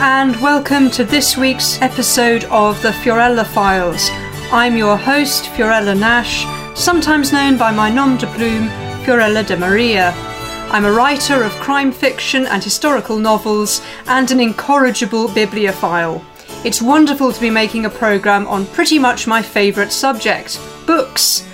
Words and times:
and 0.00 0.34
welcome 0.42 0.90
to 0.90 1.04
this 1.04 1.36
week's 1.36 1.80
episode 1.80 2.42
of 2.46 2.80
the 2.82 2.90
Fiorella 2.90 3.46
Files. 3.46 4.08
I'm 4.50 4.76
your 4.76 4.96
host, 4.96 5.44
Fiorella 5.44 5.96
Nash, 5.96 6.44
sometimes 6.76 7.32
known 7.32 7.56
by 7.56 7.70
my 7.70 7.90
nom 7.90 8.16
de 8.16 8.26
plume, 8.26 8.68
Fiorella 9.04 9.46
de 9.46 9.56
Maria. 9.56 10.12
I'm 10.72 10.84
a 10.84 10.90
writer 10.90 11.44
of 11.44 11.52
crime 11.52 11.92
fiction 11.92 12.44
and 12.46 12.64
historical 12.64 13.18
novels 13.18 13.82
and 14.08 14.28
an 14.32 14.40
incorrigible 14.40 15.28
bibliophile. 15.28 16.24
It's 16.64 16.82
wonderful 16.82 17.32
to 17.32 17.40
be 17.40 17.50
making 17.50 17.84
a 17.84 17.90
programme 17.90 18.48
on 18.48 18.66
pretty 18.66 18.98
much 18.98 19.28
my 19.28 19.42
favourite 19.42 19.92
subject 19.92 20.58
books. 20.86 21.46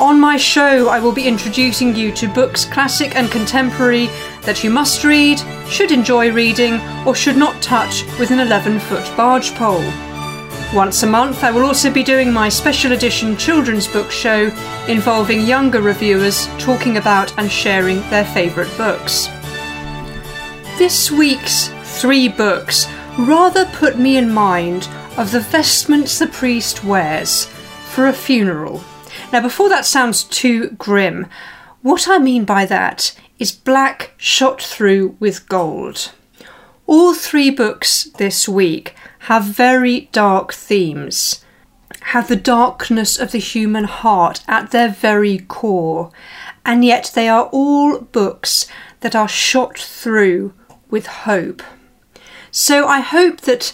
On 0.00 0.18
my 0.18 0.36
show, 0.36 0.88
I 0.88 0.98
will 0.98 1.12
be 1.12 1.28
introducing 1.28 1.94
you 1.94 2.10
to 2.14 2.26
books, 2.26 2.64
classic 2.64 3.14
and 3.14 3.30
contemporary, 3.30 4.06
that 4.42 4.64
you 4.64 4.70
must 4.70 5.04
read, 5.04 5.38
should 5.68 5.92
enjoy 5.92 6.32
reading, 6.32 6.80
or 7.06 7.14
should 7.14 7.36
not 7.36 7.62
touch 7.62 8.04
with 8.18 8.32
an 8.32 8.40
11 8.40 8.80
foot 8.80 9.08
barge 9.16 9.54
pole. 9.54 9.84
Once 10.74 11.04
a 11.04 11.06
month, 11.06 11.44
I 11.44 11.52
will 11.52 11.64
also 11.64 11.92
be 11.92 12.02
doing 12.02 12.32
my 12.32 12.48
special 12.48 12.90
edition 12.90 13.36
children's 13.36 13.86
book 13.86 14.10
show 14.10 14.46
involving 14.88 15.46
younger 15.46 15.80
reviewers 15.80 16.48
talking 16.58 16.96
about 16.96 17.32
and 17.38 17.48
sharing 17.48 18.00
their 18.10 18.24
favourite 18.24 18.76
books. 18.76 19.28
This 20.76 21.08
week's 21.08 21.68
three 22.00 22.28
books 22.28 22.88
rather 23.16 23.64
put 23.66 23.96
me 23.96 24.16
in 24.16 24.32
mind 24.32 24.88
of 25.16 25.30
the 25.30 25.38
vestments 25.38 26.18
the 26.18 26.26
priest 26.26 26.82
wears 26.82 27.46
for 27.90 28.08
a 28.08 28.12
funeral. 28.12 28.82
Now, 29.34 29.40
before 29.40 29.68
that 29.68 29.84
sounds 29.84 30.22
too 30.22 30.70
grim, 30.78 31.26
what 31.82 32.06
I 32.06 32.18
mean 32.18 32.44
by 32.44 32.66
that 32.66 33.18
is 33.40 33.50
black 33.50 34.14
shot 34.16 34.62
through 34.62 35.16
with 35.18 35.48
gold. 35.48 36.12
All 36.86 37.14
three 37.14 37.50
books 37.50 38.04
this 38.04 38.48
week 38.48 38.94
have 39.26 39.42
very 39.42 40.08
dark 40.12 40.52
themes, 40.52 41.44
have 42.12 42.28
the 42.28 42.36
darkness 42.36 43.18
of 43.18 43.32
the 43.32 43.40
human 43.40 43.86
heart 43.86 44.44
at 44.46 44.70
their 44.70 44.90
very 44.90 45.40
core, 45.40 46.12
and 46.64 46.84
yet 46.84 47.10
they 47.16 47.28
are 47.28 47.46
all 47.46 48.02
books 48.02 48.68
that 49.00 49.16
are 49.16 49.26
shot 49.26 49.76
through 49.76 50.54
with 50.90 51.06
hope. 51.06 51.60
So 52.52 52.86
I 52.86 53.00
hope 53.00 53.40
that 53.40 53.72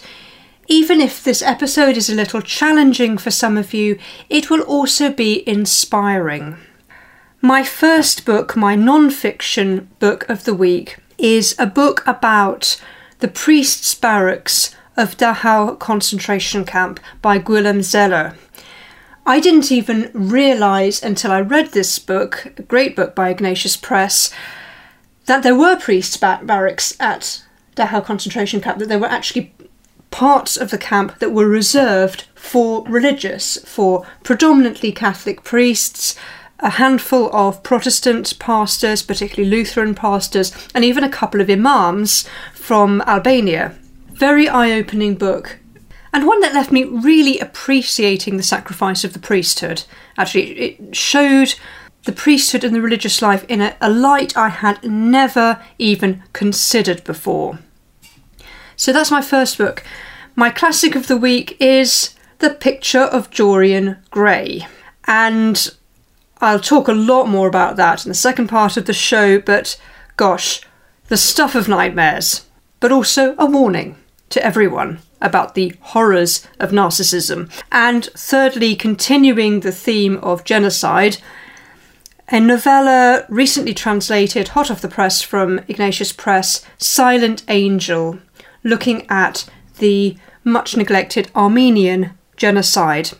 even 0.71 1.01
if 1.01 1.21
this 1.21 1.41
episode 1.41 1.97
is 1.97 2.09
a 2.09 2.15
little 2.15 2.41
challenging 2.41 3.17
for 3.17 3.29
some 3.29 3.57
of 3.57 3.73
you, 3.73 3.99
it 4.29 4.49
will 4.49 4.61
also 4.61 5.11
be 5.11 5.43
inspiring. 5.45 6.55
My 7.41 7.61
first 7.61 8.25
book, 8.25 8.55
my 8.55 8.75
non 8.75 9.09
fiction 9.09 9.89
book 9.99 10.29
of 10.29 10.45
the 10.45 10.53
week, 10.53 10.95
is 11.17 11.55
a 11.59 11.65
book 11.65 12.07
about 12.07 12.81
the 13.19 13.27
priest's 13.27 13.93
barracks 13.93 14.73
of 14.95 15.17
Dachau 15.17 15.77
concentration 15.77 16.63
camp 16.63 17.01
by 17.21 17.37
Guillaume 17.37 17.83
Zeller. 17.83 18.37
I 19.25 19.41
didn't 19.41 19.73
even 19.73 20.09
realise 20.13 21.03
until 21.03 21.33
I 21.33 21.41
read 21.41 21.73
this 21.73 21.99
book, 21.99 22.53
a 22.57 22.61
great 22.61 22.95
book 22.95 23.13
by 23.13 23.27
Ignatius 23.27 23.75
Press, 23.75 24.33
that 25.25 25.43
there 25.43 25.53
were 25.53 25.75
priests' 25.75 26.15
barracks 26.15 26.95
at 26.97 27.43
Dachau 27.75 28.05
concentration 28.05 28.61
camp, 28.61 28.79
that 28.79 28.87
there 28.87 28.99
were 28.99 29.07
actually 29.07 29.53
parts 30.11 30.57
of 30.57 30.69
the 30.69 30.77
camp 30.77 31.17
that 31.19 31.31
were 31.31 31.47
reserved 31.47 32.25
for 32.35 32.83
religious, 32.83 33.57
for 33.65 34.05
predominantly 34.23 34.91
Catholic 34.91 35.43
priests, 35.43 36.15
a 36.59 36.71
handful 36.71 37.35
of 37.35 37.63
Protestant 37.63 38.37
pastors, 38.37 39.01
particularly 39.01 39.49
Lutheran 39.49 39.95
pastors, 39.95 40.51
and 40.75 40.85
even 40.85 41.03
a 41.03 41.09
couple 41.09 41.41
of 41.41 41.49
imams 41.49 42.29
from 42.53 43.01
Albania. 43.07 43.75
Very 44.09 44.47
eye 44.47 44.71
opening 44.71 45.15
book. 45.15 45.57
And 46.13 46.27
one 46.27 46.41
that 46.41 46.53
left 46.53 46.71
me 46.71 46.83
really 46.83 47.39
appreciating 47.39 48.37
the 48.37 48.43
sacrifice 48.43 49.03
of 49.03 49.13
the 49.13 49.19
priesthood. 49.19 49.83
Actually, 50.17 50.51
it 50.59 50.95
showed 50.95 51.55
the 52.03 52.11
priesthood 52.11 52.63
and 52.63 52.75
the 52.75 52.81
religious 52.81 53.21
life 53.21 53.45
in 53.47 53.61
a, 53.61 53.75
a 53.79 53.89
light 53.89 54.35
I 54.35 54.49
had 54.49 54.83
never 54.83 55.63
even 55.79 56.21
considered 56.33 57.03
before. 57.03 57.59
So 58.81 58.91
that's 58.91 59.11
my 59.11 59.21
first 59.21 59.59
book. 59.59 59.83
My 60.35 60.49
classic 60.49 60.95
of 60.95 61.05
the 61.05 61.15
week 61.15 61.55
is 61.59 62.15
The 62.39 62.49
Picture 62.49 63.03
of 63.03 63.29
Dorian 63.29 63.97
Gray. 64.09 64.65
And 65.05 65.69
I'll 66.39 66.59
talk 66.59 66.87
a 66.87 66.93
lot 66.93 67.27
more 67.27 67.47
about 67.47 67.75
that 67.75 68.03
in 68.03 68.09
the 68.09 68.15
second 68.15 68.47
part 68.47 68.77
of 68.77 68.87
the 68.87 68.93
show, 68.93 69.39
but 69.39 69.79
gosh, 70.17 70.61
the 71.09 71.15
stuff 71.15 71.53
of 71.53 71.67
nightmares. 71.67 72.47
But 72.79 72.91
also 72.91 73.35
a 73.37 73.45
warning 73.45 73.97
to 74.29 74.43
everyone 74.43 74.97
about 75.21 75.53
the 75.53 75.75
horrors 75.81 76.47
of 76.59 76.71
narcissism. 76.71 77.51
And 77.71 78.05
thirdly, 78.15 78.75
continuing 78.75 79.59
the 79.59 79.71
theme 79.71 80.17
of 80.23 80.43
genocide, 80.43 81.17
a 82.29 82.39
novella 82.39 83.27
recently 83.29 83.75
translated, 83.75 84.47
hot 84.47 84.71
off 84.71 84.81
the 84.81 84.87
press 84.87 85.21
from 85.21 85.59
Ignatius 85.67 86.13
Press, 86.13 86.65
Silent 86.79 87.43
Angel, 87.47 88.17
looking 88.63 89.05
at 89.09 89.49
the 89.79 90.17
much 90.43 90.75
neglected 90.75 91.31
Armenian 91.35 92.11
genocide 92.35 93.11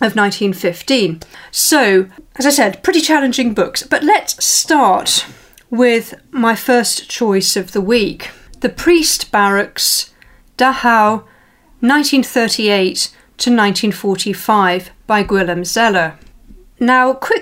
of 0.00 0.16
1915. 0.16 1.20
So, 1.50 2.08
as 2.36 2.46
I 2.46 2.50
said, 2.50 2.82
pretty 2.82 3.00
challenging 3.00 3.54
books, 3.54 3.82
but 3.82 4.02
let's 4.02 4.42
start 4.44 5.26
with 5.68 6.14
my 6.30 6.54
first 6.54 7.08
choice 7.08 7.56
of 7.56 7.72
the 7.72 7.80
week 7.80 8.30
The 8.60 8.68
Priest 8.68 9.30
Barracks, 9.30 10.12
Dachau, 10.56 11.24
1938 11.80 13.14
to 13.38 13.50
1945 13.50 14.90
by 15.06 15.22
Guillaume 15.22 15.64
Zeller. 15.64 16.18
Now, 16.78 17.14
quick 17.14 17.39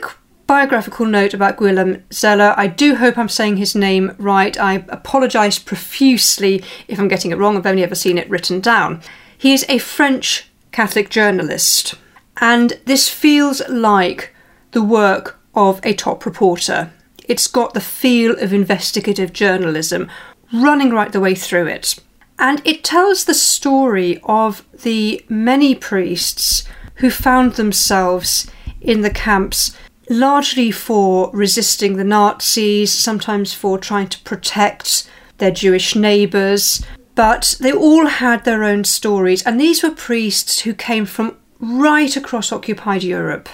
biographical 0.48 1.04
note 1.04 1.34
about 1.34 1.59
Guillaume 1.59 2.03
Zeller. 2.10 2.54
I 2.56 2.66
do 2.66 2.97
hope 2.97 3.19
I'm 3.19 3.28
saying 3.28 3.59
his 3.59 3.75
name 3.76 4.16
right. 4.19 4.59
I 4.59 4.84
apologise 4.88 5.59
profusely 5.59 6.64
if 6.88 6.98
I'm 6.98 7.06
getting 7.06 7.31
it 7.31 7.36
wrong. 7.36 7.56
I've 7.56 7.66
only 7.66 7.84
ever 7.84 7.94
seen 7.94 8.16
it 8.16 8.28
written 8.31 8.58
down. 8.58 9.03
He 9.37 9.53
is 9.53 9.66
a 9.69 9.78
French 9.78 10.50
Catholic 10.72 11.10
journalist, 11.10 11.94
and 12.38 12.81
this 12.87 13.10
feels 13.10 13.60
like 13.69 14.34
the 14.72 14.82
work 14.82 15.38
of 15.54 15.81
a 15.84 15.92
top 15.92 16.25
reporter. 16.25 16.92
It's 17.26 17.47
got 17.47 17.75
the 17.75 17.81
feel 17.81 18.32
of 18.38 18.54
investigative 18.54 19.34
journalism 19.34 20.10
running 20.53 20.91
right 20.91 21.12
the 21.12 21.20
way 21.20 21.34
through 21.34 21.66
it. 21.66 21.97
And 22.38 22.62
it 22.64 22.84
tells 22.84 23.25
the 23.25 23.34
story 23.34 24.19
of 24.25 24.64
the 24.72 25.22
many 25.28 25.75
priests 25.75 26.64
who 26.97 27.10
found 27.10 27.54
themselves 27.54 28.50
in 28.81 29.03
the 29.03 29.10
camps 29.10 29.76
largely 30.10 30.70
for 30.70 31.30
resisting 31.32 31.96
the 31.96 32.04
Nazis, 32.04 32.92
sometimes 32.92 33.52
for 33.52 33.78
trying 33.78 34.08
to 34.08 34.20
protect 34.20 35.08
their 35.38 35.50
Jewish 35.50 35.94
neighbours, 35.94 36.82
but 37.14 37.56
they 37.60 37.72
all 37.72 38.06
had 38.06 38.44
their 38.44 38.64
own 38.64 38.84
stories, 38.84 39.42
and 39.42 39.60
these 39.60 39.82
were 39.82 39.91
priests 39.91 40.60
who 40.60 40.74
came 40.74 41.04
from 41.04 41.36
right 41.60 42.16
across 42.16 42.52
occupied 42.52 43.02
Europe. 43.02 43.48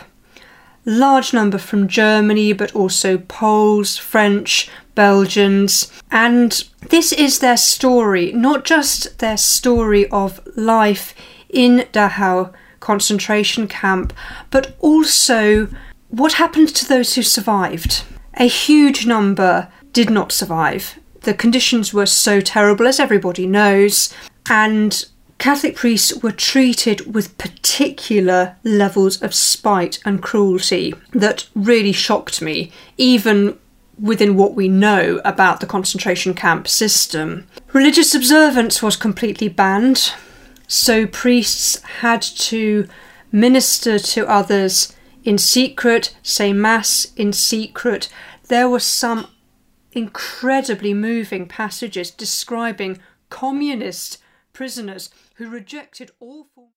Large 0.85 1.33
number 1.33 1.57
from 1.57 1.89
Germany, 1.89 2.53
but 2.53 2.75
also 2.75 3.17
Poles, 3.17 3.97
French, 3.97 4.69
Belgians, 4.95 5.91
and 6.11 6.65
this 6.91 7.13
is 7.13 7.39
their 7.39 7.57
story, 7.57 8.33
not 8.33 8.65
just 8.65 9.19
their 9.19 9.39
story 9.39 10.07
of 10.11 10.47
life 10.57 11.15
in 11.49 11.87
Dachau 11.93 12.53
concentration 12.81 13.67
camp, 13.67 14.13
but 14.51 14.77
also 14.81 15.69
what 16.15 16.35
happened 16.35 16.69
to 16.69 16.89
those 16.89 17.15
who 17.15 17.23
survived? 17.23 18.05
A 18.35 18.47
huge 18.47 19.05
number 19.05 19.69
did 19.93 20.11
not 20.11 20.31
survive. 20.31 20.99
The 21.23 21.35
conditions 21.35 21.93
were 21.93 22.07
so 22.07 22.41
terrible, 22.41 22.87
as 22.87 23.01
everybody 23.01 23.47
knows, 23.47 24.15
and 24.49 25.05
Catholic 25.39 25.75
priests 25.75 26.15
were 26.23 26.33
treated 26.33 27.13
with 27.13 27.37
particular 27.39 28.57
levels 28.63 29.21
of 29.23 29.35
spite 29.35 29.99
and 30.05 30.23
cruelty 30.23 30.95
that 31.11 31.49
really 31.55 31.93
shocked 31.93 32.41
me, 32.41 32.71
even 32.97 33.59
within 34.01 34.37
what 34.37 34.55
we 34.55 34.69
know 34.69 35.21
about 35.25 35.61
the 35.61 35.67
concentration 35.67 36.35
camp 36.35 36.69
system. 36.69 37.47
Religious 37.73 38.15
observance 38.15 38.83
was 38.83 38.97
completely 38.97 39.49
banned, 39.49 40.13
so 40.69 41.07
priests 41.07 41.83
had 42.01 42.23
to 42.23 42.87
minister 43.33 43.99
to 43.99 44.29
others 44.29 44.95
in 45.25 45.39
secret, 45.39 46.15
say 46.23 46.53
Mass 46.53 47.07
in 47.17 47.33
secret. 47.33 48.09
There 48.49 48.69
were 48.69 48.81
some 48.81 49.29
incredibly 49.93 50.95
moving 50.95 51.49
passages 51.49 52.11
describing 52.11 52.99
communist 53.31 54.19
prisoners 54.53 55.11
who 55.37 55.49
rejected 55.49 56.11
all. 56.21 56.71